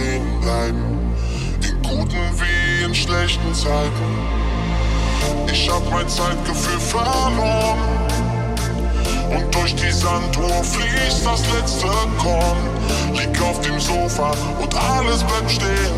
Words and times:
Leben 0.00 0.40
bleiben, 0.40 1.14
in 1.62 1.82
guten 1.82 2.24
wie 2.40 2.84
in 2.84 2.94
schlechten 2.94 3.54
Zeiten. 3.54 4.08
Ich 5.52 5.70
hab 5.70 5.88
mein 5.90 6.08
Zeitgefühl 6.08 6.80
verloren 6.80 7.78
und 9.30 9.54
durch 9.54 9.74
die 9.74 9.90
Sanduhr 9.90 10.64
fließt 10.64 11.24
das 11.24 11.42
letzte 11.52 11.88
Korn. 12.18 12.58
Lieg 13.12 13.40
auf 13.42 13.60
dem 13.60 13.78
Sofa 13.78 14.32
und 14.60 14.74
alles 14.74 15.22
bleibt 15.24 15.50
stehen. 15.50 15.96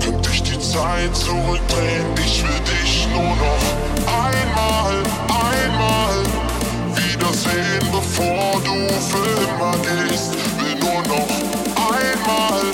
Könnte 0.00 0.30
ich 0.30 0.42
die 0.42 0.58
Zeit 0.58 1.14
zurückdrehen, 1.14 2.06
ich 2.16 2.42
will 2.42 2.60
dich 2.60 3.06
nur 3.12 3.36
noch 3.36 3.64
einmal, 4.06 4.94
einmal 5.28 6.22
wiedersehen, 6.94 7.86
bevor 7.92 8.60
du 8.64 8.88
für 9.10 9.28
immer 9.44 9.74
gehst. 9.78 10.32
Will 10.58 10.74
nur 10.80 11.02
noch 11.02 11.28
einmal. 11.92 12.73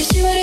wish 0.00 0.14
you 0.14 0.22
would 0.22 0.39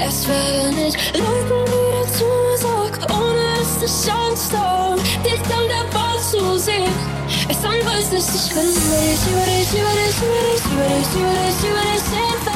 Es 0.00 0.26
erst 0.26 0.28
nicht 0.76 0.96
ich 1.12 1.20
Leuten 1.20 1.66
wieder 1.66 2.06
zusag, 2.14 2.92
ohne 3.10 3.46
es 3.60 3.70
zu 3.80 3.88
schauen, 4.06 4.96
dich 5.24 5.42
dann 5.48 5.66
der 5.66 5.86
Ball 5.92 6.18
zu 6.20 6.56
sehen. 6.56 6.94
Es 7.48 7.60
dann 7.60 7.74
weiß 7.84 8.12
ich, 8.12 8.22
ich 8.22 8.48
bin 8.54 8.62
über 8.62 9.00
dich, 9.02 9.22
über 9.26 9.42
dich, 9.44 9.72
über 9.74 9.90
dich, 9.98 10.18
über 10.22 10.38
dich, 10.46 10.62
über 10.70 10.86
dich, 10.88 11.10
über 11.18 11.34
dich, 11.34 11.58
über 11.58 11.82
dich, 11.82 12.06
über 12.06 12.22
dich, 12.22 12.46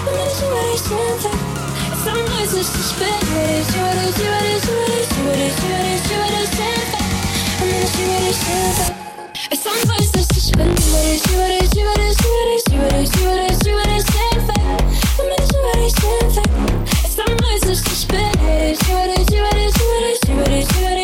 Über 0.00 0.16
dich, 0.24 0.40
über 0.40 0.62
dich, 0.72 0.86
hinweg. 0.88 1.36
Ist 1.92 2.04
dann 2.06 2.24
weiß 2.32 2.52
ich, 2.56 2.70
ich 2.72 2.92
bin 2.96 3.16
über 3.28 3.44
dich, 3.52 3.68
über 3.76 3.92
dich, 4.00 4.16
über 4.16 4.40
dich, 4.48 4.64
über 4.64 4.88
dich, 4.88 5.12
über 5.20 5.36
dich, 5.36 5.60
über 5.60 5.84
dich, 5.84 6.08
über 6.08 6.28
dich, 6.32 6.52
hinweg. 6.56 7.04
Über 7.60 7.76
dich, 7.76 8.00
über 8.00 8.18
dich, 8.24 8.40
hinweg. 8.48 8.96
Ist 9.52 9.64
dann 9.66 9.82
weiß 9.88 10.10
ich, 10.16 10.28
ich 10.36 10.50
bin 10.52 10.72
über 10.72 11.00
dich, 11.04 11.24
über 11.28 11.48
dich, 11.52 11.74
über 11.76 11.96
dich, 12.00 12.16
über 12.16 12.42
dich, 12.48 12.64
über 12.72 12.88
dich, 12.88 13.12
über 13.18 13.36
dich, 13.44 13.60
über 13.68 13.84
dich, 13.84 14.08
hinweg. 14.16 14.72
Über 15.18 15.36
dich, 15.36 15.52
über 15.52 15.72
dich, 15.76 15.96
hinweg. 16.00 16.77
Time 17.28 17.36
is 17.52 17.60
just 17.60 17.86
a 17.86 17.90
space. 17.90 18.78
See 18.78 18.94
what 18.94 19.10
it 19.10 19.18
is, 19.20 19.26
see 19.26 19.40
what 19.40 19.54
it 19.54 20.60
is, 20.60 20.68
see 20.68 20.82
what. 20.82 20.97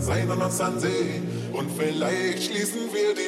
Sein 0.00 0.30
und 0.30 0.42
Ozean 0.42 0.74
ansehen. 0.74 1.22
Und 1.52 1.70
vielleicht 1.76 2.44
schließen 2.44 2.80
wir 2.92 3.14
die 3.14 3.23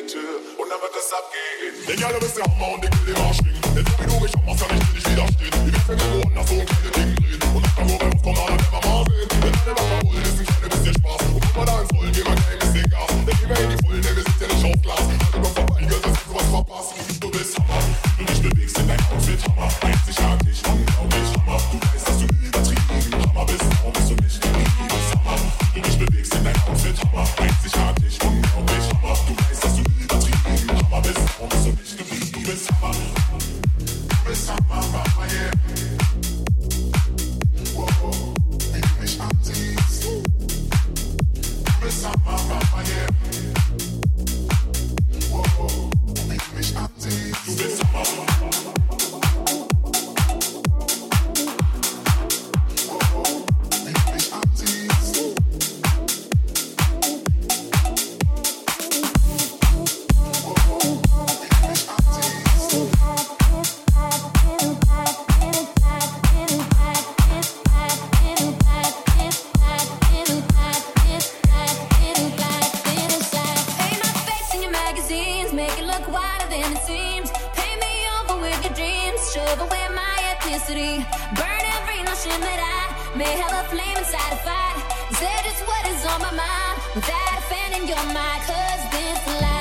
jeans, 75.26 75.52
make 75.52 75.76
it 75.78 75.86
look 75.86 76.04
wider 76.08 76.48
than 76.54 76.66
it 76.74 76.82
seems. 76.90 77.28
Pay 77.58 77.72
me 77.84 77.92
over 78.18 78.36
with 78.44 78.58
your 78.64 78.74
dreams, 78.80 79.20
shove 79.32 79.60
away 79.66 79.86
my 80.02 80.16
ethnicity. 80.30 80.94
Burn 81.38 81.64
every 81.78 82.00
notion 82.08 82.38
that 82.48 82.60
I 82.76 82.82
may 83.20 83.32
have 83.42 83.54
a 83.62 83.64
flame 83.72 83.98
inside 84.02 84.32
a 84.32 84.40
fight. 84.46 84.78
Say 85.18 85.34
just 85.46 85.62
what 85.68 85.84
is 85.92 86.02
on 86.12 86.20
my 86.26 86.32
mind 86.44 86.76
without 86.94 87.34
offending 87.40 87.84
your 87.92 88.04
mind, 88.14 88.40
cause 88.50 88.82
this 88.94 89.42
life. 89.42 89.56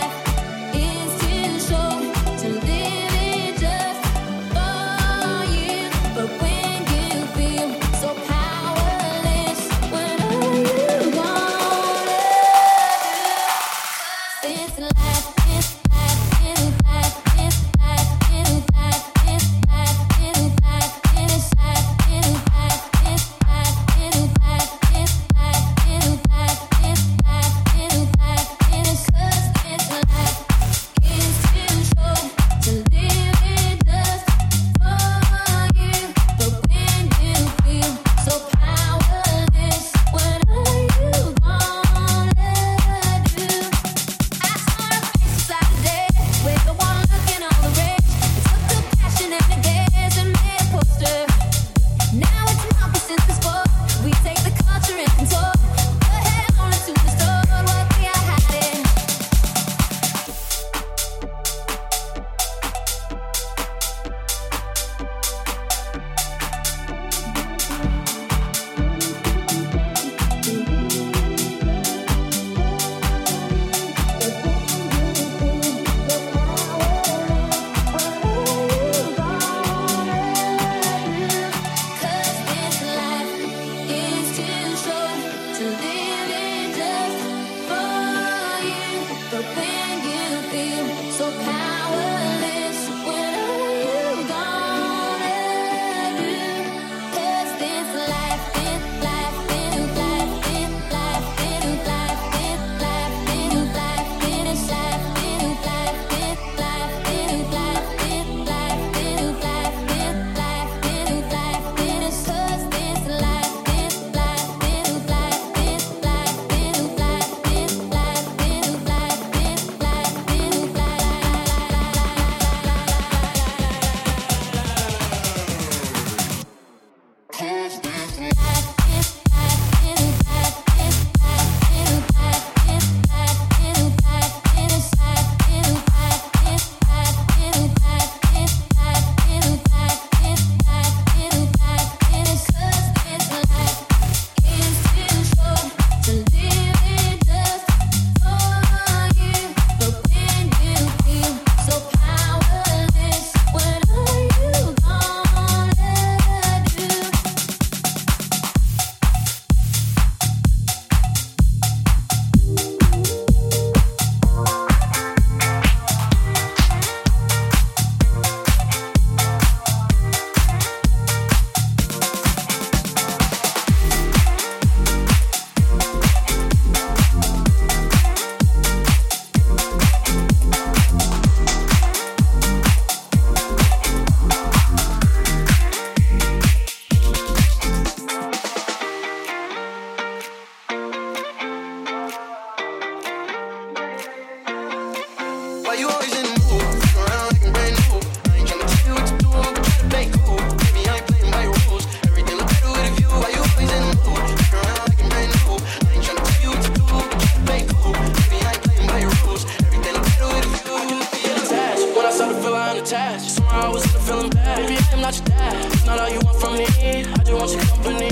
not 215.86 216.00
all 216.00 216.10
you 216.10 216.19
want 216.19 216.39
from 216.39 216.54
me. 216.58 216.65
I 216.65 217.04
just 217.24 217.34
want 217.34 217.52
your 217.52 217.62
company. 217.62 218.10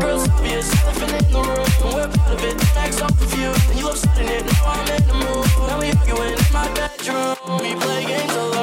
Girls, 0.00 0.28
obvious, 0.28 0.66
elephant 0.84 1.12
in 1.22 1.32
the 1.32 1.40
room. 1.40 1.94
We're 1.94 2.08
part 2.08 2.32
of 2.32 2.44
it, 2.44 2.58
don't 2.58 2.76
act 2.76 2.94
so 2.94 3.06
confused. 3.06 3.76
You 3.76 3.84
love 3.84 3.94
upsetting 3.94 4.28
it, 4.28 4.44
now 4.44 4.66
I'm 4.66 4.88
in 4.90 5.06
the 5.06 5.14
mood. 5.14 5.46
Now 5.68 5.80
we 5.80 5.90
arguing 5.92 6.32
in 6.34 6.52
my 6.52 6.66
bedroom. 6.74 7.36
We 7.62 7.74
play 7.80 8.04
games 8.04 8.32
alone. 8.34 8.55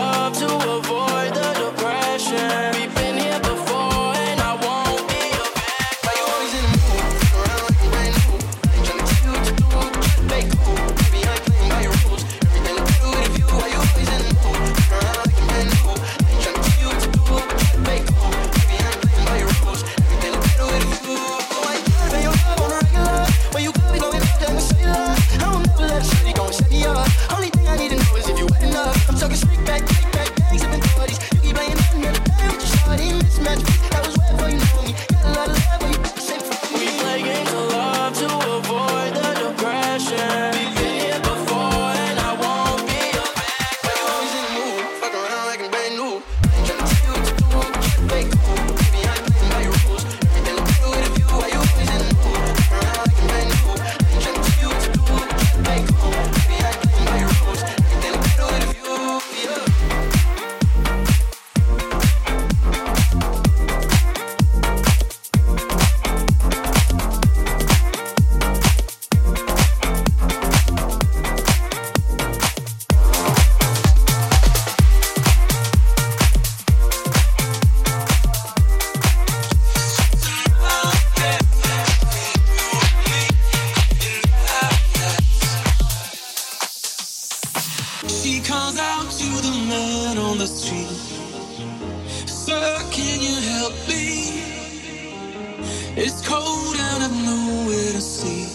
It's 95.96 96.28
cold 96.28 96.76
out 96.80 97.04
of 97.04 97.12
nowhere 97.24 97.92
to 97.94 98.02
see. 98.02 98.46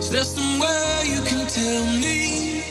So 0.00 0.12
there 0.12 0.22
somewhere 0.22 1.04
you 1.04 1.20
can 1.22 1.44
tell 1.48 1.86
me. 1.98 2.62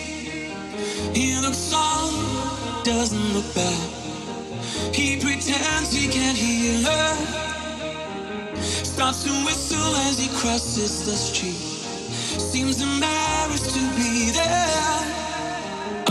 He 1.13 1.35
looks 1.41 1.73
on, 1.73 2.83
doesn't 2.85 3.33
look 3.33 3.53
back. 3.53 4.95
He 4.95 5.19
pretends 5.19 5.91
he 5.91 6.07
can't 6.07 6.37
hear 6.37 6.87
her. 6.89 7.15
Starts 8.63 9.25
to 9.25 9.31
whistle 9.43 9.95
as 10.07 10.17
he 10.19 10.29
crosses 10.39 11.05
the 11.05 11.11
street. 11.11 11.59
Seems 12.39 12.81
embarrassed 12.81 13.75
to 13.75 13.81
be 13.97 14.31
there. 14.31 14.99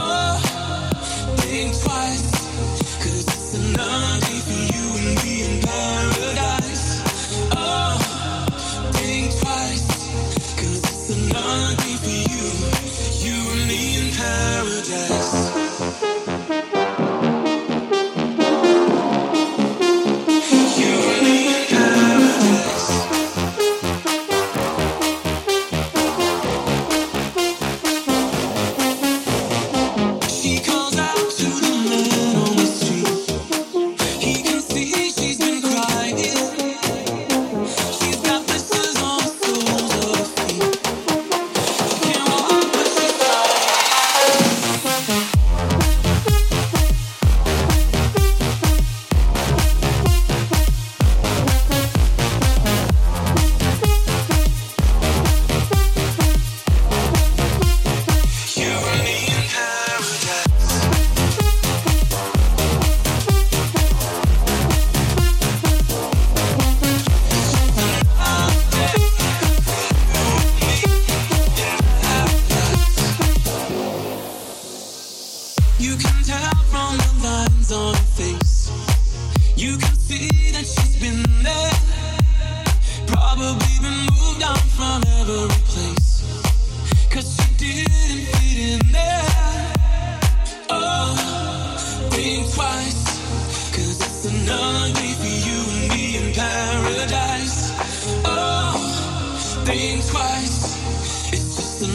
Oh, 0.00 0.36
think 1.38 1.72
twice, 1.82 2.30
cause 3.02 3.24
it's 3.24 3.54
another. 3.54 4.33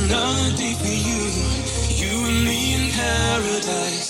Another 0.10 0.58
day 0.58 0.74
for 0.74 0.88
you. 0.88 1.22
You 2.02 2.26
and 2.26 2.44
me 2.44 2.74
in 2.74 2.92
paradise. 2.94 4.09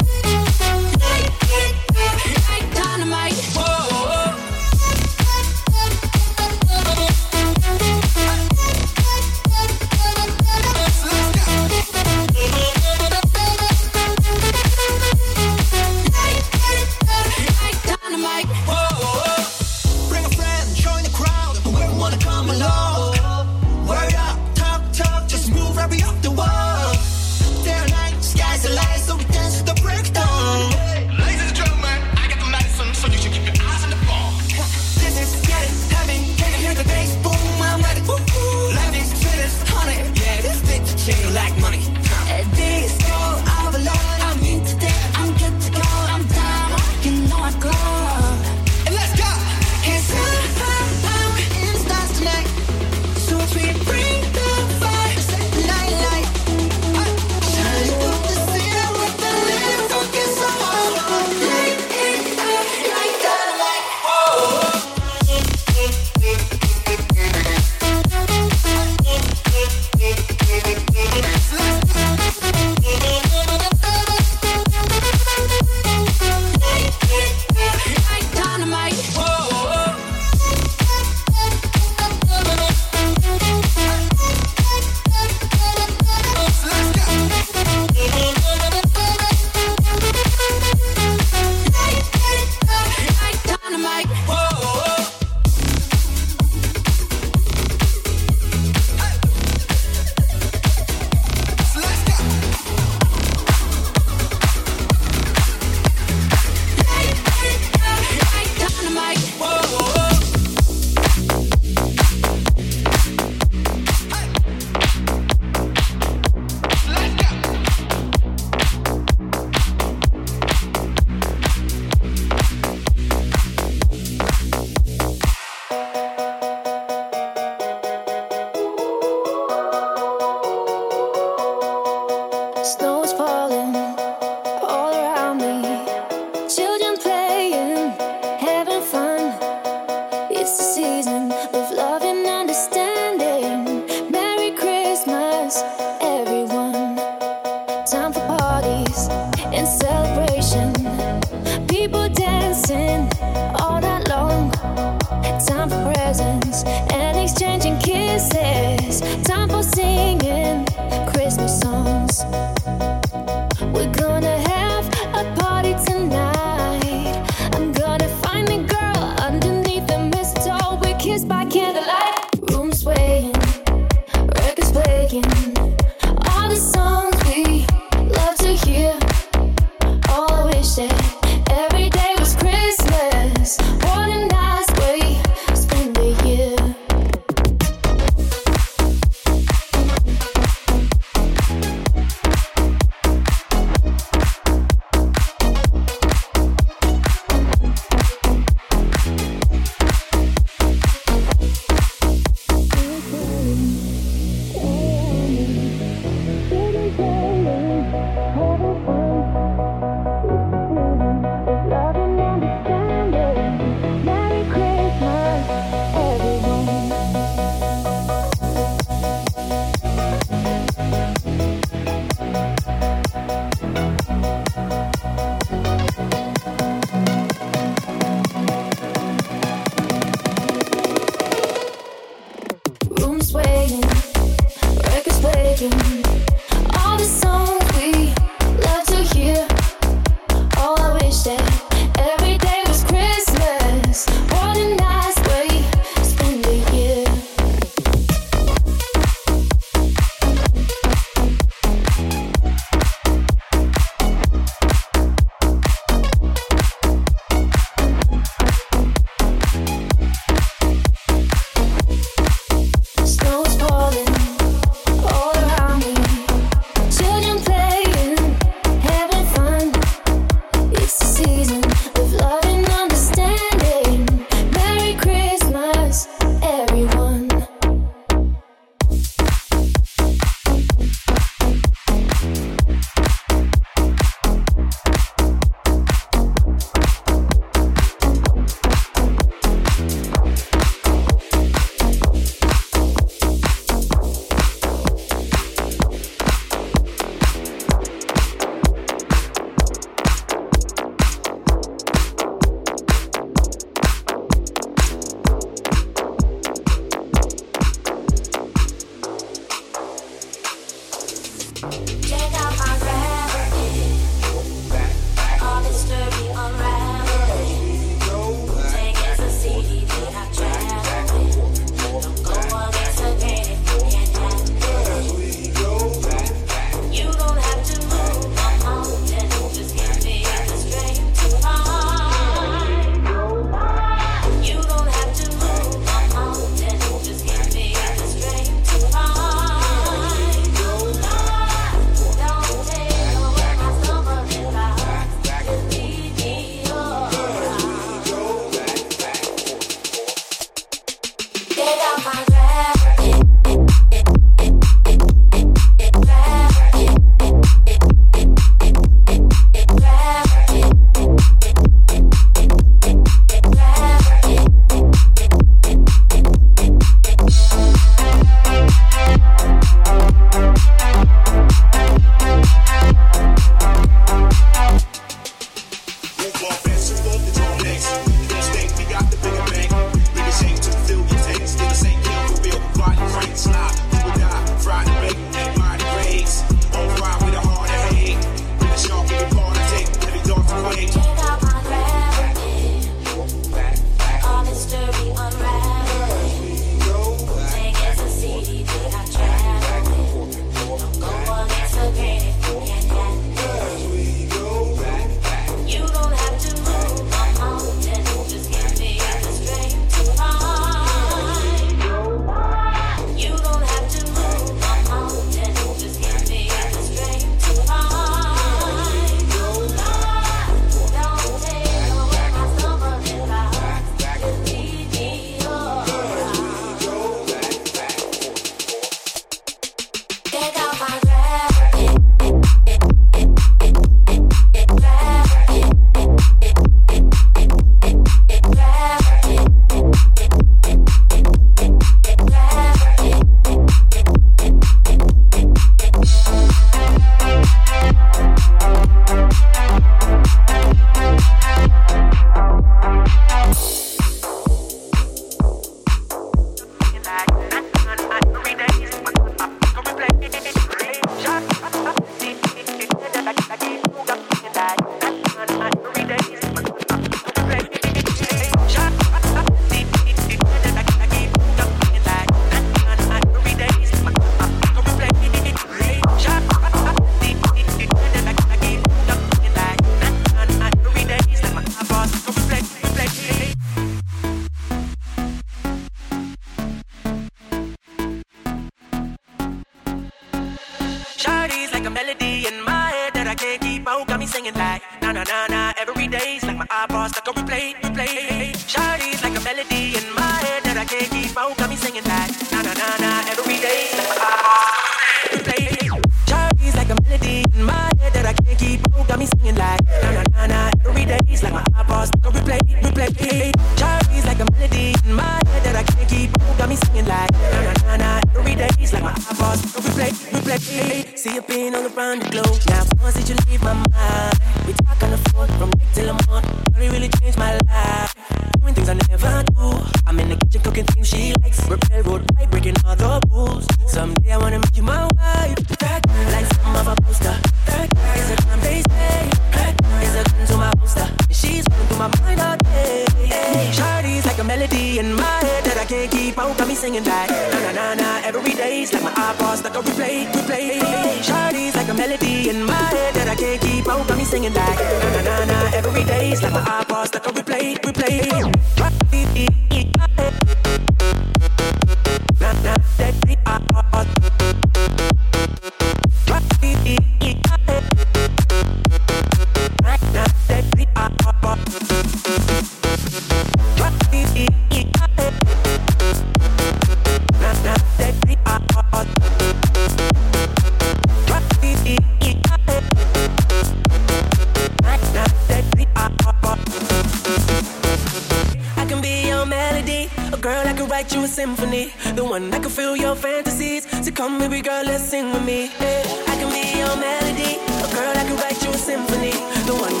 symphony. 591.41 591.91
The 592.13 592.23
one 592.23 592.51
that 592.51 592.61
can 592.61 592.69
fill 592.69 592.95
your 592.95 593.15
fantasies. 593.15 593.83
So 594.05 594.11
come, 594.11 594.37
baby 594.37 594.61
girl, 594.61 594.83
let's 594.85 595.03
sing 595.03 595.33
with 595.33 595.43
me. 595.43 595.59
Hey, 595.81 596.03
I 596.27 596.35
can 596.39 596.49
be 596.53 596.63
your 596.77 596.95
melody. 597.05 597.53
A 597.85 597.87
girl, 597.95 598.13
that 598.13 598.25
can 598.27 598.37
write 598.37 598.61
you 598.63 598.69
a 598.69 598.77
symphony. 598.77 599.33
The 599.65 599.73
one 599.73 600.00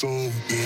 something. 0.00 0.59